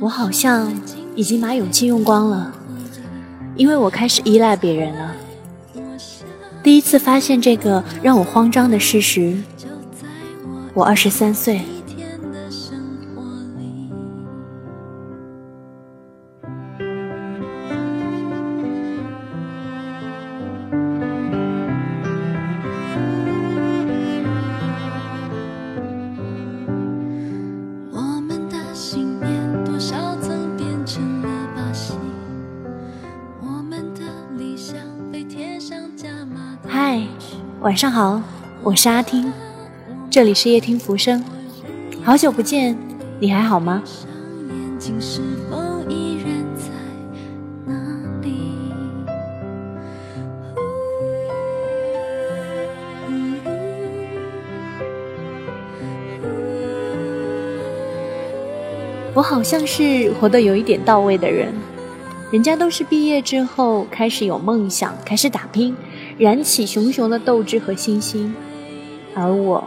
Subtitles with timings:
[0.00, 0.72] 我好像
[1.14, 2.52] 已经把勇气用光了，
[3.54, 5.12] 因为我开始依赖别人了。
[6.62, 9.36] 第一次发现这个让我慌张的事实，
[10.72, 11.60] 我二十三岁。
[37.70, 38.20] 晚上好，
[38.64, 39.32] 我是阿听，
[40.10, 41.24] 这里是夜听浮生。
[42.02, 42.76] 好久不见，
[43.20, 43.80] 你还好吗？
[59.14, 61.54] 我好像是活得有一点到位的人，
[62.32, 65.76] 人家都是毕业之后开始有梦想，开始打拼。
[66.20, 68.34] 燃起熊熊的斗志和信心，
[69.14, 69.64] 而我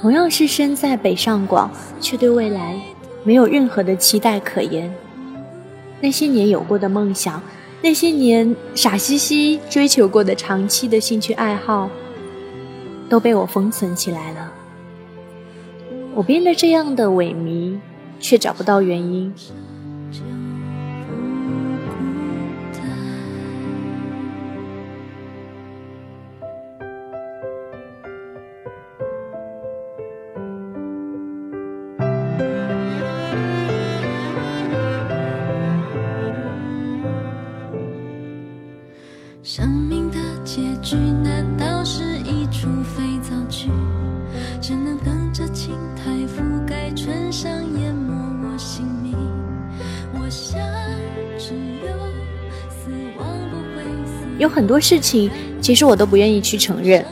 [0.00, 2.80] 同样是身在北上广，却对未来
[3.22, 4.90] 没有任何的期待可言。
[6.00, 7.42] 那些年有过的梦想，
[7.82, 11.90] 那些年傻兮兮追求过的长期的兴趣爱好，
[13.10, 14.50] 都被我封存起来了。
[16.14, 17.78] 我变得这样的萎靡，
[18.18, 19.30] 却找不到原因。
[54.42, 55.30] 有很多事情，
[55.60, 57.04] 其实我都不愿意去承认，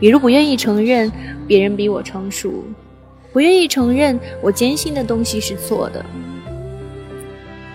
[0.00, 1.10] 比如不愿意承认
[1.46, 2.64] 别人比我成熟，
[3.32, 6.04] 不愿意承认我坚信的东西是错的。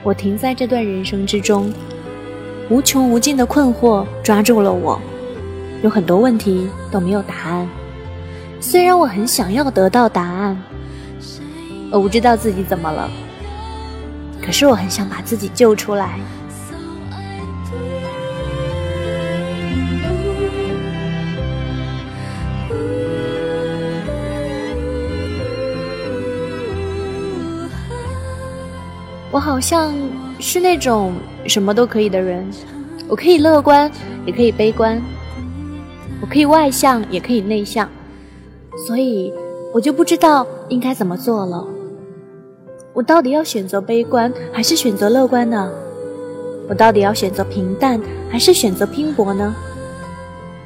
[0.04, 1.74] 我停在这段人生之中。
[2.70, 5.00] 无穷无尽的困惑抓住了我，
[5.82, 7.66] 有很多问题都没有答案。
[8.60, 10.62] 虽然我很想要得到答案，
[11.90, 13.10] 我不知道自己怎么了，
[14.46, 16.20] 可是我很想把自己救出来。
[29.38, 29.94] 我好像
[30.40, 31.14] 是那种
[31.46, 32.44] 什么都可以的人，
[33.08, 33.88] 我可以乐观，
[34.26, 35.00] 也可以悲观，
[36.20, 37.88] 我可以外向，也可以内向，
[38.88, 39.32] 所以
[39.72, 41.64] 我就不知道应该怎么做了。
[42.94, 45.72] 我到底要选择悲观还是选择乐观呢？
[46.68, 49.56] 我到底要选择平淡还是选择拼搏呢？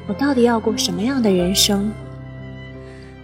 [0.07, 1.91] 我到底要过什么样的人生？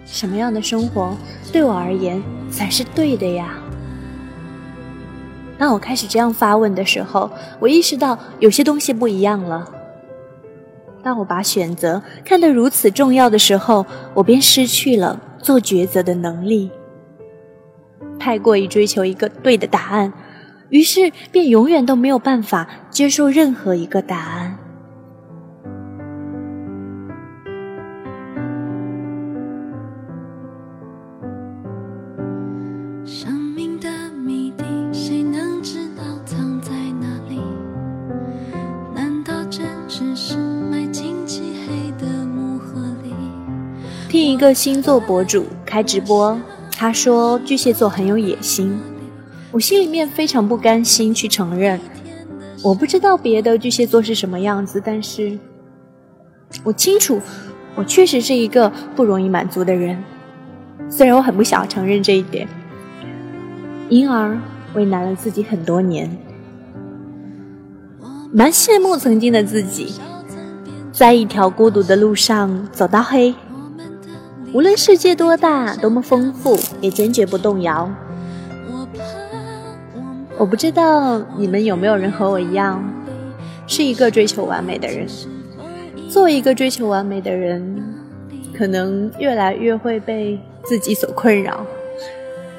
[0.05, 1.15] 什么样的生活
[1.53, 2.21] 对我而言
[2.51, 3.57] 才是对的呀？
[5.57, 9.67] 当我开始这样发问的时候，我意识到有些东西不一样了。
[11.03, 16.69] 当我把选择看得如此重要的时候，我便失去了做抉择的能力。
[18.19, 20.11] 太过于追求一个对的答案，
[20.69, 24.57] 于是便永远都没有办法接受任何一个答案。
[44.17, 46.35] 听一个星座博主开直播，
[46.71, 48.75] 他说巨蟹座很有野心，
[49.51, 51.79] 我心里面非常不甘心去承认。
[52.63, 55.37] 我不知道别的巨蟹座是什么样子，但是
[56.63, 57.21] 我清楚，
[57.75, 60.03] 我确实是一个不容易满足的人。
[60.89, 62.47] 虽然我很不想承认这一点，
[63.87, 64.35] 因而
[64.73, 66.09] 为难了自己很多年。
[68.33, 69.93] 蛮羡慕曾经的自己，
[70.91, 73.35] 在一条孤独的路上走到黑。
[74.53, 77.89] 无论世界多大，多么丰富，也坚决不动摇。
[80.37, 82.81] 我不知道你们有没有人和我一样，
[83.67, 85.05] 是一个追求完美的人。
[86.09, 87.83] 作为一个追求完美的人，
[88.57, 91.65] 可能越来越会被自己所困扰，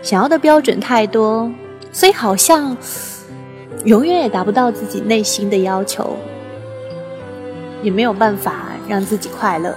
[0.02, 1.50] 想要的标准太多，
[1.90, 2.76] 所以好像
[3.84, 6.16] 永远也达不到自己内心的要求，
[7.82, 9.74] 也没有办法让自己快乐。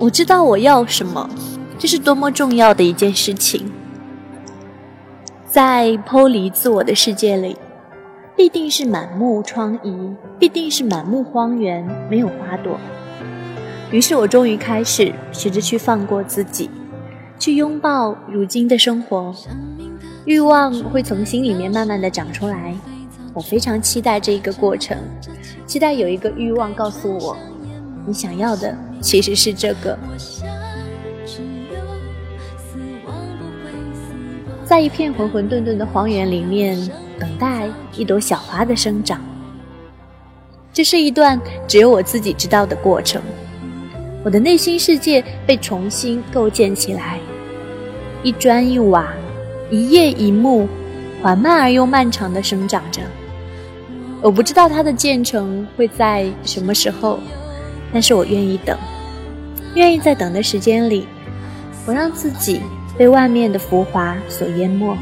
[0.00, 1.28] 我知道我要什么，
[1.78, 3.70] 这是多么重要的一件事情。
[5.46, 7.54] 在剖离自我的世界里，
[8.34, 12.80] 必定是满目疮痍，必定是满目荒原，没有花朵。
[13.90, 16.70] 于是我终于开始学着去放过自己，
[17.38, 19.34] 去拥抱如今的生活。
[20.24, 22.74] 欲望会从心里面慢慢的长出来，
[23.34, 24.96] 我非常期待这一个过程，
[25.66, 27.36] 期待有一个欲望告诉我，
[28.06, 29.98] 你想要的其实是这个。
[34.64, 36.78] 在一片混混沌沌的荒原里面，
[37.18, 39.20] 等待一朵小花的生长。
[40.72, 43.20] 这是一段只有我自己知道的过程。
[44.22, 47.18] 我的内心世界被重新构建起来，
[48.22, 49.12] 一砖一瓦，
[49.70, 50.68] 一叶一木，
[51.20, 53.00] 缓慢而又漫长的生长着。
[54.22, 57.18] 我不知道它的建成会在什么时候，
[57.92, 58.78] 但是我愿意等，
[59.74, 61.06] 愿意在等的时间里，
[61.86, 62.60] 我让自己。
[62.98, 64.94] 被外面的浮华所淹没。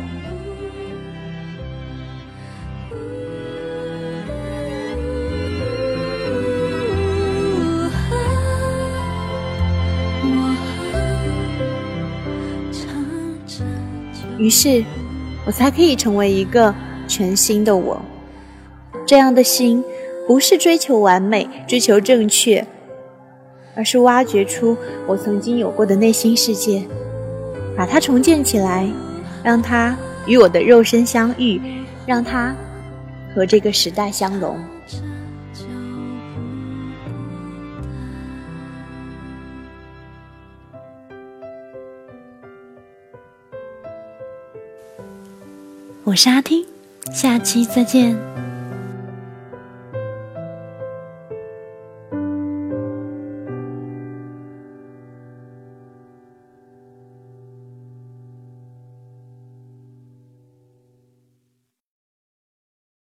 [14.38, 14.85] 于是，
[15.44, 16.73] 我才可以成为一个
[17.08, 18.00] 全新的我。
[19.05, 19.82] 这样的心，
[20.29, 22.64] 不是追求完美、追求正确，
[23.78, 24.76] 而是挖掘出
[25.06, 26.84] 我曾经有过的内心世界。
[27.76, 28.90] 把它重建起来，
[29.44, 29.96] 让它
[30.26, 31.60] 与我的肉身相遇，
[32.04, 32.52] 让它
[33.32, 34.58] 和这个时代相融。
[46.02, 46.66] 我是阿听，
[47.12, 48.27] 下期再见。